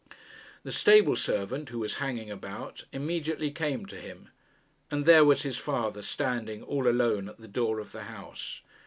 [0.63, 4.29] The stable servant, who was hanging about, immediately came to him;
[4.89, 8.61] and there was his father standing, all alone, at the door of the house.